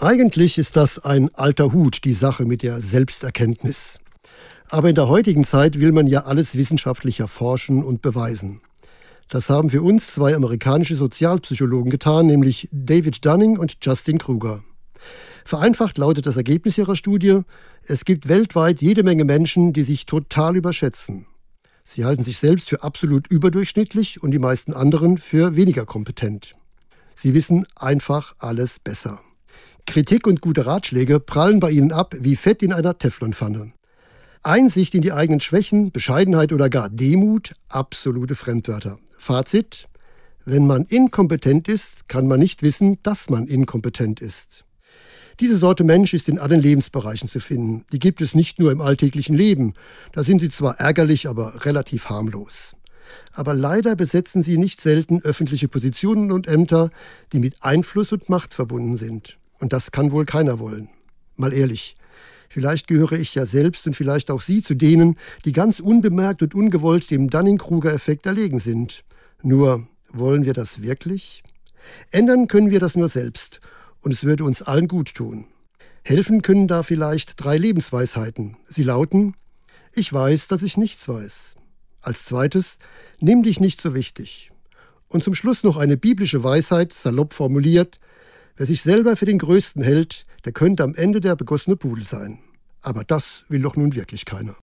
[0.00, 3.98] Eigentlich ist das ein alter Hut, die Sache mit der Selbsterkenntnis.
[4.68, 8.60] Aber in der heutigen Zeit will man ja alles wissenschaftlich erforschen und beweisen.
[9.28, 14.62] Das haben für uns zwei amerikanische Sozialpsychologen getan, nämlich David Dunning und Justin Kruger.
[15.44, 17.40] Vereinfacht lautet das Ergebnis ihrer Studie,
[17.82, 21.26] es gibt weltweit jede Menge Menschen, die sich total überschätzen.
[21.82, 26.52] Sie halten sich selbst für absolut überdurchschnittlich und die meisten anderen für weniger kompetent.
[27.16, 29.20] Sie wissen einfach alles besser.
[29.88, 33.72] Kritik und gute Ratschläge prallen bei ihnen ab wie Fett in einer Teflonpfanne.
[34.42, 38.98] Einsicht in die eigenen Schwächen, Bescheidenheit oder gar Demut, absolute Fremdwörter.
[39.16, 39.88] Fazit,
[40.44, 44.66] wenn man inkompetent ist, kann man nicht wissen, dass man inkompetent ist.
[45.40, 47.86] Diese Sorte Mensch ist in allen Lebensbereichen zu finden.
[47.90, 49.72] Die gibt es nicht nur im alltäglichen Leben.
[50.12, 52.76] Da sind sie zwar ärgerlich, aber relativ harmlos.
[53.32, 56.90] Aber leider besetzen sie nicht selten öffentliche Positionen und Ämter,
[57.32, 59.38] die mit Einfluss und Macht verbunden sind.
[59.58, 60.88] Und das kann wohl keiner wollen.
[61.36, 61.96] Mal ehrlich,
[62.48, 66.54] vielleicht gehöre ich ja selbst und vielleicht auch Sie zu denen, die ganz unbemerkt und
[66.54, 69.04] ungewollt dem Dunning-Kruger-Effekt erlegen sind.
[69.42, 71.42] Nur, wollen wir das wirklich?
[72.10, 73.60] Ändern können wir das nur selbst
[74.00, 75.46] und es würde uns allen gut tun.
[76.02, 78.56] Helfen können da vielleicht drei Lebensweisheiten.
[78.64, 79.34] Sie lauten,
[79.94, 81.56] ich weiß, dass ich nichts weiß.
[82.00, 82.78] Als zweites,
[83.20, 84.50] nimm dich nicht so wichtig.
[85.08, 87.98] Und zum Schluss noch eine biblische Weisheit, salopp formuliert,
[88.58, 92.40] Wer sich selber für den Größten hält, der könnte am Ende der begossene Pudel sein.
[92.82, 94.56] Aber das will doch nun wirklich keiner.